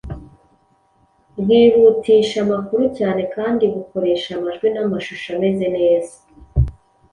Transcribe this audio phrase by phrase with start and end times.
[1.39, 6.15] Bwihutisha amakuru cyane kandi bukoresha amajwi n’amashusho ameze neza.